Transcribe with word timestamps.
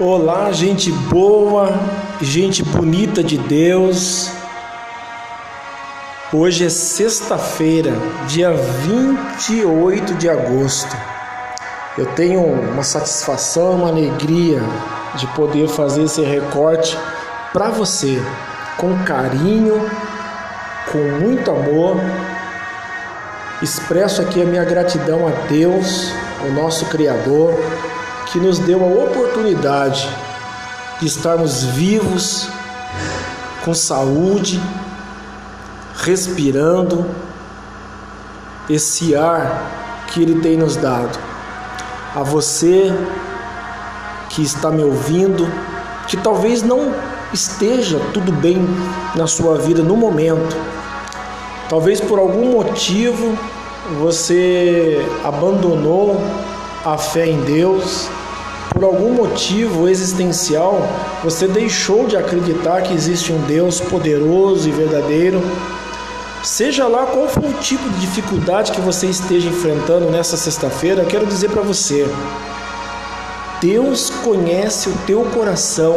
Olá, 0.00 0.52
gente 0.52 0.92
boa, 0.92 1.72
gente 2.20 2.62
bonita 2.62 3.20
de 3.20 3.36
Deus. 3.36 4.30
Hoje 6.32 6.66
é 6.66 6.68
sexta-feira, 6.68 7.90
dia 8.28 8.52
28 8.52 10.14
de 10.14 10.28
agosto. 10.28 10.96
Eu 11.96 12.06
tenho 12.14 12.44
uma 12.44 12.84
satisfação, 12.84 13.72
uma 13.72 13.88
alegria 13.88 14.60
de 15.16 15.26
poder 15.34 15.66
fazer 15.66 16.04
esse 16.04 16.22
recorte 16.22 16.96
para 17.52 17.68
você, 17.68 18.22
com 18.76 19.02
carinho, 19.02 19.84
com 20.92 20.98
muito 21.24 21.50
amor. 21.50 21.96
Expresso 23.60 24.22
aqui 24.22 24.40
a 24.40 24.46
minha 24.46 24.64
gratidão 24.64 25.26
a 25.26 25.32
Deus, 25.48 26.12
o 26.48 26.52
nosso 26.52 26.86
Criador 26.86 27.58
que 28.32 28.38
nos 28.38 28.58
deu 28.58 28.82
a 28.82 29.04
oportunidade 29.04 30.08
de 31.00 31.06
estarmos 31.06 31.64
vivos, 31.64 32.48
com 33.64 33.74
saúde, 33.74 34.60
respirando 35.96 37.06
esse 38.68 39.14
ar 39.14 40.06
que 40.08 40.22
Ele 40.22 40.40
tem 40.40 40.56
nos 40.56 40.76
dado. 40.76 41.18
A 42.14 42.22
você 42.22 42.92
que 44.30 44.42
está 44.42 44.70
me 44.70 44.82
ouvindo, 44.82 45.50
que 46.06 46.16
talvez 46.16 46.62
não 46.62 46.94
esteja 47.32 47.98
tudo 48.12 48.32
bem 48.32 48.58
na 49.14 49.26
sua 49.26 49.58
vida 49.58 49.82
no 49.82 49.96
momento, 49.96 50.56
talvez 51.68 52.00
por 52.00 52.18
algum 52.18 52.52
motivo 52.52 53.38
você 54.00 55.06
abandonou 55.24 56.20
a 56.92 56.96
fé 56.96 57.26
em 57.26 57.40
Deus, 57.42 58.08
por 58.72 58.82
algum 58.82 59.12
motivo 59.12 59.88
existencial, 59.88 60.80
você 61.22 61.46
deixou 61.46 62.06
de 62.06 62.16
acreditar 62.16 62.80
que 62.80 62.94
existe 62.94 63.30
um 63.30 63.40
Deus 63.42 63.78
poderoso 63.78 64.68
e 64.68 64.72
verdadeiro. 64.72 65.42
Seja 66.42 66.86
lá 66.86 67.04
qual 67.04 67.28
for 67.28 67.44
o 67.44 67.52
tipo 67.54 67.86
de 67.90 68.00
dificuldade 68.00 68.72
que 68.72 68.80
você 68.80 69.06
esteja 69.06 69.50
enfrentando 69.50 70.10
nessa 70.10 70.36
sexta-feira, 70.36 71.04
quero 71.04 71.26
dizer 71.26 71.50
para 71.50 71.60
você: 71.60 72.08
Deus 73.60 74.08
conhece 74.08 74.88
o 74.88 74.96
teu 75.06 75.24
coração, 75.24 75.96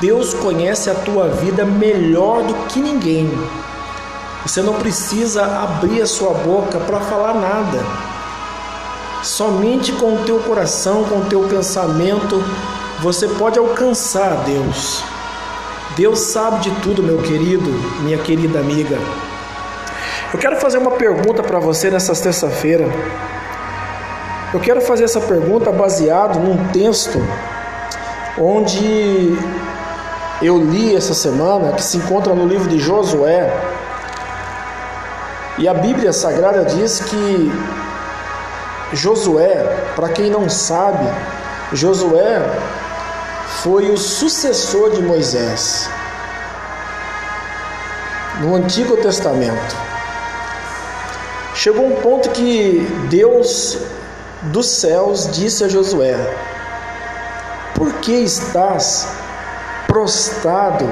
Deus 0.00 0.34
conhece 0.34 0.90
a 0.90 0.94
tua 0.94 1.28
vida 1.28 1.64
melhor 1.64 2.42
do 2.42 2.54
que 2.66 2.80
ninguém. 2.80 3.30
Você 4.42 4.60
não 4.60 4.74
precisa 4.74 5.44
abrir 5.44 6.02
a 6.02 6.06
sua 6.06 6.32
boca 6.32 6.80
para 6.80 6.98
falar 7.00 7.34
nada. 7.34 8.09
Somente 9.22 9.92
com 9.92 10.14
o 10.14 10.24
teu 10.24 10.38
coração, 10.40 11.04
com 11.04 11.18
o 11.18 11.24
teu 11.26 11.42
pensamento, 11.42 12.42
você 13.00 13.28
pode 13.28 13.58
alcançar 13.58 14.44
Deus. 14.44 15.02
Deus 15.96 16.20
sabe 16.20 16.60
de 16.60 16.70
tudo, 16.80 17.02
meu 17.02 17.18
querido, 17.18 17.70
minha 18.02 18.18
querida 18.18 18.60
amiga. 18.60 18.96
Eu 20.32 20.38
quero 20.38 20.56
fazer 20.56 20.78
uma 20.78 20.92
pergunta 20.92 21.42
para 21.42 21.58
você 21.58 21.90
nessa 21.90 22.14
terça-feira. 22.14 22.88
Eu 24.54 24.60
quero 24.60 24.80
fazer 24.80 25.04
essa 25.04 25.20
pergunta 25.20 25.70
baseado 25.70 26.38
num 26.38 26.68
texto 26.68 27.18
onde 28.38 29.36
eu 30.40 30.56
li 30.56 30.96
essa 30.96 31.12
semana, 31.12 31.72
que 31.72 31.82
se 31.82 31.98
encontra 31.98 32.34
no 32.34 32.46
livro 32.46 32.68
de 32.68 32.78
Josué. 32.78 33.52
E 35.58 35.68
a 35.68 35.74
Bíblia 35.74 36.12
Sagrada 36.12 36.64
diz 36.64 37.00
que 37.00 37.52
Josué, 38.92 39.92
para 39.94 40.08
quem 40.08 40.30
não 40.30 40.48
sabe, 40.48 41.06
Josué 41.72 42.40
foi 43.62 43.90
o 43.90 43.96
sucessor 43.96 44.90
de 44.90 45.02
Moisés 45.02 45.88
no 48.40 48.56
Antigo 48.56 48.96
Testamento. 48.96 49.76
Chegou 51.54 51.86
um 51.86 51.96
ponto 51.96 52.30
que 52.30 52.80
Deus 53.08 53.78
dos 54.42 54.66
céus 54.66 55.30
disse 55.30 55.62
a 55.64 55.68
Josué: 55.68 56.16
Por 57.74 57.92
que 57.94 58.12
estás 58.12 59.08
prostrado 59.86 60.88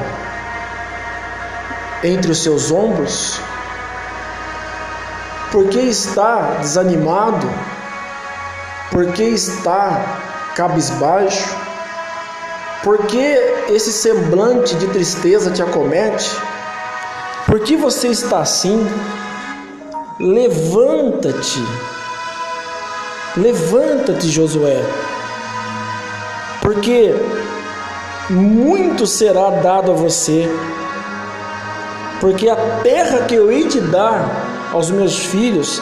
entre 2.05 2.31
os 2.31 2.43
seus 2.43 2.71
ombros? 2.71 3.41
Por 5.51 5.69
que 5.69 5.81
está 5.81 6.59
desanimado? 6.61 7.49
Por 8.91 9.13
que 9.13 9.23
está 9.23 10.53
cabisbaixo? 10.57 11.57
Por 12.83 13.07
que 13.07 13.65
esse 13.69 13.93
semblante 13.93 14.75
de 14.77 14.87
tristeza 14.89 15.51
te 15.51 15.63
acomete? 15.63 16.31
Por 17.47 17.61
que 17.61 17.77
você 17.77 18.09
está 18.09 18.41
assim? 18.41 18.87
Levanta-te. 20.21 21.63
Levanta-te, 23.37 24.29
Josué. 24.31 24.83
Porque 26.61 27.15
muito 28.31 29.07
será 29.07 29.51
dado 29.51 29.93
a 29.93 29.95
você. 29.95 30.49
Porque 32.21 32.49
a 32.49 32.57
terra 32.83 33.25
que 33.27 33.35
eu 33.35 33.51
hei 33.51 33.69
de 33.69 33.81
dar 33.81 34.69
aos 34.73 34.91
meus 34.91 35.19
filhos 35.19 35.81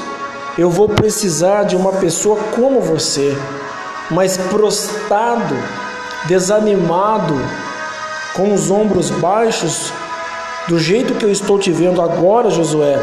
eu 0.59 0.71
vou 0.71 0.89
precisar 0.89 1.65
de 1.65 1.77
uma 1.77 1.93
pessoa 1.93 2.39
como 2.55 2.81
você, 2.81 3.37
mas 4.11 4.37
prostrado, 4.37 5.55
desanimado, 6.27 7.35
com 8.35 8.55
os 8.55 8.71
ombros 8.71 9.11
baixos, 9.11 9.93
do 10.69 10.79
jeito 10.79 11.15
que 11.15 11.25
eu 11.25 11.31
estou 11.31 11.59
te 11.59 11.71
vendo 11.71 12.01
agora, 12.01 12.51
Josué. 12.51 12.99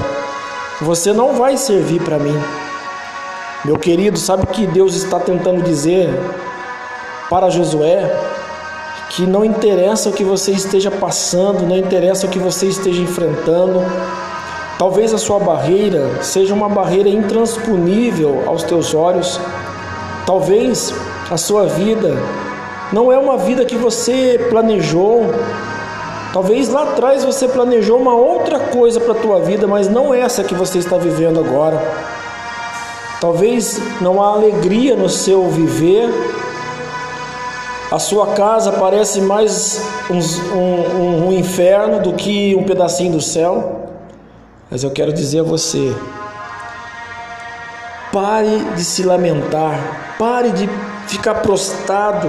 Você 0.82 1.14
não 1.14 1.34
vai 1.34 1.56
servir 1.56 2.02
para 2.02 2.18
mim. 2.18 2.38
Meu 3.64 3.78
querido, 3.78 4.18
sabe 4.18 4.44
o 4.44 4.48
que 4.48 4.68
Deus 4.68 4.96
está 4.96 5.20
tentando 5.20 5.62
dizer 5.62 6.10
para 7.30 7.50
Josué? 7.50 8.12
Que 9.12 9.28
não 9.28 9.46
interessa 9.46 10.10
o 10.10 10.14
que 10.14 10.24
você 10.24 10.52
esteja 10.52 10.90
passando, 10.90 11.68
não 11.68 11.78
interessa 11.78 12.26
o 12.26 12.30
que 12.30 12.40
você 12.40 12.66
esteja 12.66 13.02
enfrentando, 13.02 13.80
Talvez 14.78 15.14
a 15.14 15.18
sua 15.18 15.40
barreira 15.40 16.24
seja 16.24 16.54
uma 16.54 16.68
barreira 16.68 17.08
intransponível 17.08 18.44
aos 18.48 18.64
teus 18.64 18.94
olhos. 18.94 19.40
Talvez 20.26 20.94
a 21.30 21.38
sua 21.38 21.68
vida 21.68 22.18
não 22.92 23.12
é 23.12 23.18
uma 23.18 23.38
vida 23.38 23.66
que 23.66 23.76
você 23.76 24.48
planejou. 24.50 25.26
Talvez 26.34 26.70
lá 26.70 26.84
atrás 26.84 27.24
você 27.24 27.48
planejou 27.48 28.00
uma 28.00 28.16
outra 28.16 28.60
coisa 28.60 29.00
para 29.00 29.14
a 29.14 29.22
tua 29.22 29.40
vida, 29.40 29.68
mas 29.68 29.88
não 29.88 30.14
essa 30.14 30.44
que 30.44 30.56
você 30.56 30.80
está 30.80 30.98
vivendo 30.98 31.40
agora. 31.40 31.80
Talvez 33.22 33.80
não 34.02 34.22
há 34.22 34.34
alegria 34.34 34.96
no 34.96 35.08
seu 35.08 35.48
viver. 35.50 36.10
A 37.92 38.00
sua 38.00 38.34
casa 38.34 38.72
parece 38.72 39.22
mais 39.22 39.80
um, 40.10 40.58
um, 40.58 41.28
um 41.28 41.32
inferno 41.32 42.02
do 42.02 42.14
que 42.14 42.56
um 42.56 42.64
pedacinho 42.64 43.14
do 43.14 43.22
céu. 43.22 43.83
Mas 44.74 44.84
eu 44.84 44.90
quero 44.90 45.14
dizer 45.14 45.42
a 45.42 45.44
você: 45.44 45.96
pare 48.12 48.58
de 48.76 48.84
se 48.84 49.04
lamentar, 49.04 50.16
pare 50.18 50.50
de 50.50 50.68
ficar 51.06 51.36
prostrado, 51.36 52.28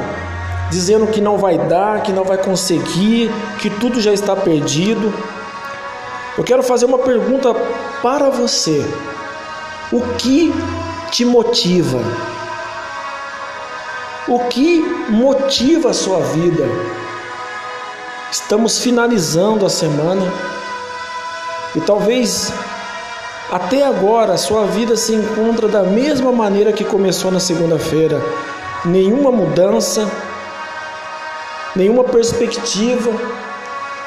dizendo 0.70 1.06
que 1.06 1.22
não 1.22 1.38
vai 1.38 1.56
dar, 1.56 2.02
que 2.02 2.12
não 2.12 2.22
vai 2.22 2.36
conseguir, 2.36 3.30
que 3.62 3.70
tudo 3.70 3.98
já 3.98 4.12
está 4.12 4.36
perdido. 4.36 5.10
Eu 6.36 6.44
quero 6.44 6.62
fazer 6.62 6.84
uma 6.84 6.98
pergunta 6.98 7.54
para 8.02 8.28
você: 8.28 8.84
o 9.90 10.02
que 10.18 10.52
te 11.10 11.24
motiva? 11.24 12.00
O 14.28 14.40
que 14.50 14.82
motiva 15.08 15.88
a 15.88 15.94
sua 15.94 16.20
vida? 16.20 16.68
Estamos 18.30 18.80
finalizando 18.80 19.64
a 19.64 19.70
semana. 19.70 20.30
E 21.74 21.80
talvez 21.80 22.52
até 23.50 23.84
agora 23.84 24.36
sua 24.36 24.64
vida 24.66 24.96
se 24.96 25.14
encontra 25.14 25.68
da 25.68 25.82
mesma 25.82 26.32
maneira 26.32 26.72
que 26.72 26.84
começou 26.84 27.30
na 27.30 27.40
segunda-feira. 27.40 28.20
Nenhuma 28.84 29.30
mudança, 29.30 30.10
nenhuma 31.74 32.04
perspectiva, 32.04 33.10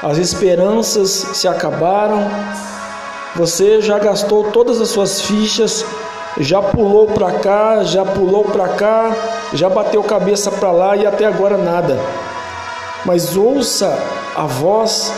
as 0.01 0.17
esperanças 0.17 1.09
se 1.09 1.47
acabaram. 1.47 2.29
Você 3.35 3.81
já 3.81 3.99
gastou 3.99 4.51
todas 4.51 4.81
as 4.81 4.89
suas 4.89 5.21
fichas, 5.21 5.85
já 6.39 6.61
pulou 6.61 7.07
para 7.07 7.31
cá, 7.33 7.83
já 7.83 8.03
pulou 8.05 8.43
para 8.43 8.67
cá, 8.69 9.15
já 9.53 9.69
bateu 9.69 10.03
cabeça 10.03 10.51
para 10.51 10.71
lá 10.71 10.95
e 10.95 11.05
até 11.05 11.25
agora 11.25 11.57
nada. 11.57 11.99
Mas 13.05 13.35
ouça 13.35 13.97
a 14.35 14.43
voz 14.43 15.13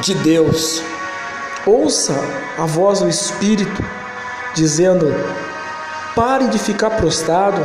de 0.00 0.14
Deus. 0.14 0.89
Ouça 1.66 2.14
a 2.58 2.64
voz 2.64 3.00
do 3.00 3.08
Espírito 3.08 3.84
dizendo: 4.54 5.06
pare 6.14 6.48
de 6.48 6.58
ficar 6.58 6.90
prostrado, 6.90 7.60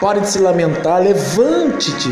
pare 0.00 0.20
de 0.20 0.28
se 0.28 0.38
lamentar, 0.38 1.00
levante-te, 1.00 2.10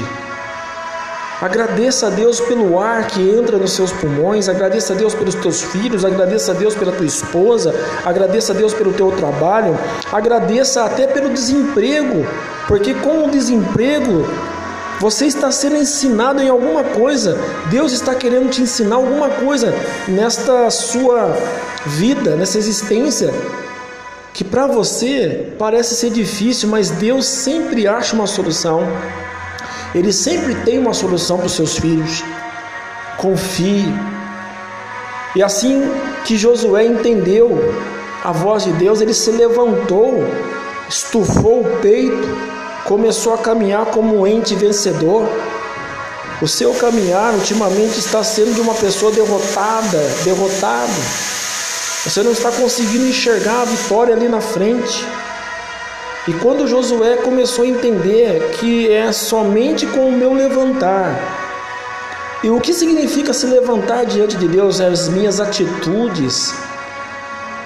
Agradeça 1.45 2.07
a 2.07 2.11
Deus 2.11 2.41
pelo 2.41 2.81
ar 2.81 3.09
que 3.09 3.21
entra 3.21 3.59
nos 3.59 3.73
seus 3.73 3.93
pulmões, 3.93 4.49
agradeça 4.49 4.93
a 4.93 4.97
Deus 4.97 5.15
pelos 5.15 5.35
teus 5.35 5.63
filhos, 5.63 6.05
agradeça 6.05 6.53
a 6.53 6.55
Deus 6.55 6.75
pela 6.75 6.93
tua 6.93 7.05
esposa, 7.05 7.75
agradeça 8.05 8.53
a 8.53 8.57
Deus 8.57 8.73
pelo 8.73 8.93
teu 8.93 9.11
trabalho, 9.13 9.77
agradeça 10.13 10.85
até 10.85 11.07
pelo 11.07 11.29
desemprego, 11.29 12.25
porque 12.69 12.95
com 12.95 13.27
o 13.27 13.31
desemprego 13.31 14.27
você 15.01 15.27
está 15.27 15.51
sendo 15.51 15.77
ensinado 15.77 16.41
em 16.41 16.49
alguma 16.49 16.85
coisa, 16.85 17.39
Deus 17.71 17.93
está 17.93 18.15
querendo 18.15 18.51
te 18.51 18.63
ensinar 18.63 18.97
alguma 18.97 19.29
coisa 19.29 19.75
nesta 20.09 20.71
sua 20.71 21.37
vida, 21.87 22.37
nessa 22.37 22.59
existência, 22.59 23.33
que 24.33 24.43
para 24.43 24.67
você 24.67 25.53
parece 25.59 25.95
ser 25.95 26.11
difícil, 26.11 26.69
mas 26.69 26.91
Deus 26.91 27.27
sempre 27.27 27.87
acha 27.87 28.15
uma 28.15 28.27
solução. 28.27 28.83
Ele 29.95 30.13
sempre 30.13 30.55
tem 30.65 30.79
uma 30.79 30.93
solução 30.93 31.37
para 31.39 31.47
os 31.47 31.53
seus 31.53 31.79
filhos. 31.79 32.25
Confie. 33.17 33.87
E 35.37 35.43
assim 35.43 35.83
que 36.25 36.37
Josué 36.37 36.85
entendeu 36.85 37.59
a 38.25 38.33
voz 38.33 38.65
de 38.65 38.73
Deus, 38.73 39.01
ele 39.01 39.15
se 39.15 39.31
levantou, 39.31 40.25
estufou 40.89 41.61
o 41.61 41.79
peito, 41.81 42.27
começou 42.85 43.35
a 43.35 43.39
caminhar 43.39 43.87
como 43.87 44.21
um 44.21 44.27
ente 44.27 44.55
vencedor. 44.55 45.27
O 46.43 46.49
seu 46.49 46.75
caminhar 46.75 47.33
ultimamente 47.35 47.99
está 47.99 48.23
sendo 48.23 48.55
de 48.55 48.61
uma 48.61 48.75
pessoa 48.75 49.11
derrotada, 49.11 49.99
derrotado. 50.25 50.93
Você 52.05 52.23
não 52.23 52.33
está 52.33 52.51
conseguindo 52.53 53.07
enxergar 53.07 53.63
a 53.63 53.65
vitória 53.65 54.15
ali 54.15 54.29
na 54.29 54.41
frente. 54.41 55.07
E 56.29 56.33
quando 56.35 56.67
Josué 56.67 57.17
começou 57.17 57.65
a 57.65 57.69
entender 57.69 58.51
que 58.59 58.91
é 58.91 59.13
somente 59.13 59.87
com 59.87 60.09
o 60.09 60.13
meu 60.13 60.33
levantar, 60.33 61.19
e 62.43 62.51
o 62.51 62.61
que 62.61 62.75
significa 62.75 63.33
se 63.33 63.47
levantar 63.47 64.05
diante 64.05 64.37
de 64.37 64.47
Deus? 64.47 64.81
É 64.81 64.87
as 64.87 65.09
minhas 65.09 65.41
atitudes, 65.41 66.55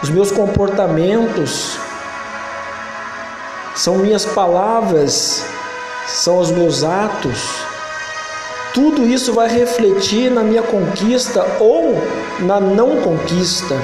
os 0.01 0.09
meus 0.09 0.31
comportamentos, 0.31 1.77
são 3.79 3.97
minhas 3.97 4.25
palavras, 4.27 5.47
são 6.07 6.39
os 6.39 6.51
meus 6.51 6.83
atos. 6.83 7.63
Tudo 8.75 9.07
isso 9.07 9.33
vai 9.33 9.49
refletir 9.49 10.31
na 10.31 10.43
minha 10.43 10.63
conquista 10.63 11.47
ou 11.61 11.95
na 12.41 12.59
não 12.59 13.01
conquista. 13.01 13.75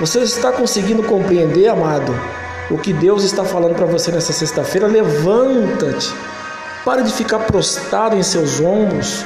Você 0.00 0.18
está 0.20 0.50
conseguindo 0.50 1.04
compreender, 1.04 1.68
amado? 1.68 2.12
o 2.70 2.78
que 2.78 2.92
Deus 2.92 3.22
está 3.22 3.44
falando 3.44 3.76
para 3.76 3.86
você 3.86 4.10
nessa 4.10 4.32
sexta-feira, 4.32 4.88
levanta-te. 4.88 6.12
Pare 6.84 7.02
de 7.02 7.12
ficar 7.12 7.38
prostrado 7.40 8.16
em 8.16 8.22
seus 8.24 8.60
ombros. 8.60 9.24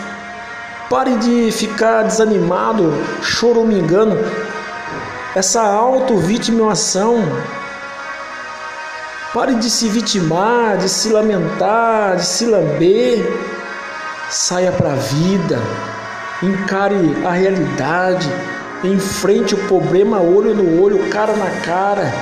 Pare 0.91 1.17
de 1.17 1.51
ficar 1.53 2.03
desanimado, 2.03 2.93
choromingando. 3.23 4.19
Essa 5.35 5.63
auto-vitimação. 5.63 7.23
Pare 9.39 9.55
de 9.55 9.71
se 9.71 9.89
vitimar, 9.89 10.79
de 10.79 10.89
se 10.89 11.11
lamentar, 11.11 12.17
de 12.17 12.27
se 12.27 12.45
lamber. 12.45 13.25
Saia 14.29 14.73
para 14.73 14.95
a 14.95 14.97
vida. 14.97 15.61
Encare 16.43 16.97
a 17.25 17.31
realidade. 17.31 18.29
Enfrente 18.83 19.55
o 19.55 19.69
problema 19.69 20.21
olho 20.21 20.53
no 20.57 20.83
olho, 20.83 21.09
cara 21.11 21.37
na 21.37 21.49
cara 21.61 22.13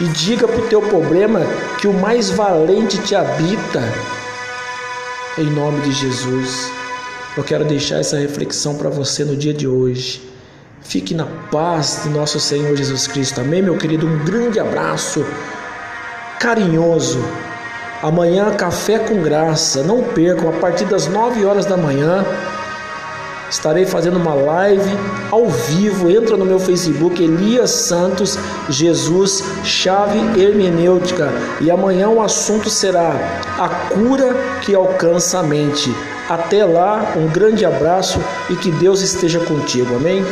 e 0.00 0.04
diga 0.04 0.46
para 0.46 0.60
o 0.60 0.68
teu 0.68 0.80
problema 0.80 1.40
que 1.80 1.88
o 1.88 1.92
mais 1.92 2.30
valente 2.30 2.98
te 2.98 3.16
habita. 3.16 3.82
Em 5.38 5.50
nome 5.50 5.80
de 5.80 5.90
Jesus, 5.90 6.70
eu 7.36 7.42
quero 7.42 7.64
deixar 7.64 7.98
essa 7.98 8.16
reflexão 8.16 8.76
para 8.76 8.88
você 8.88 9.24
no 9.24 9.34
dia 9.34 9.52
de 9.52 9.66
hoje. 9.66 10.22
Fique 10.82 11.14
na 11.14 11.26
paz 11.50 12.02
do 12.04 12.10
nosso 12.10 12.38
Senhor 12.38 12.76
Jesus 12.76 13.08
Cristo. 13.08 13.40
Amém, 13.40 13.60
meu 13.60 13.76
querido? 13.76 14.06
Um 14.06 14.24
grande 14.24 14.60
abraço 14.60 15.26
carinhoso. 16.40 17.22
Amanhã, 18.02 18.50
café 18.54 18.98
com 18.98 19.22
graça. 19.22 19.82
Não 19.82 20.02
percam, 20.02 20.48
a 20.48 20.52
partir 20.52 20.86
das 20.86 21.06
9 21.06 21.44
horas 21.44 21.66
da 21.66 21.76
manhã. 21.76 22.24
Estarei 23.50 23.84
fazendo 23.84 24.16
uma 24.16 24.32
live 24.32 24.90
ao 25.30 25.50
vivo. 25.50 26.10
Entra 26.10 26.38
no 26.38 26.46
meu 26.46 26.58
Facebook, 26.58 27.22
Elias 27.22 27.70
Santos 27.70 28.38
Jesus, 28.70 29.44
chave 29.62 30.18
hermenêutica. 30.40 31.28
E 31.60 31.70
amanhã 31.70 32.08
o 32.08 32.22
assunto 32.22 32.70
será 32.70 33.12
a 33.58 33.68
cura 33.92 34.34
que 34.62 34.74
alcança 34.74 35.40
a 35.40 35.42
mente. 35.42 35.94
Até 36.26 36.64
lá, 36.64 37.12
um 37.16 37.26
grande 37.26 37.66
abraço 37.66 38.18
e 38.48 38.56
que 38.56 38.70
Deus 38.70 39.02
esteja 39.02 39.40
contigo. 39.40 39.96
Amém? 39.96 40.24